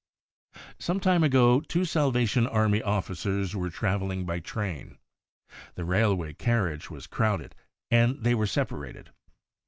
Some 0.79 0.99
time 0.99 1.23
ago, 1.23 1.59
two 1.61 1.85
Salvation 1.85 2.47
Army 2.47 2.81
Officers 2.81 3.55
were 3.55 3.69
travelling 3.69 4.25
by 4.25 4.39
train. 4.39 4.97
The 5.75 5.85
railway 5.85 6.33
carriage 6.33 6.89
was 6.89 7.05
crowded, 7.05 7.53
and 7.91 8.17
they 8.23 8.33
were 8.33 8.47
separated. 8.47 9.11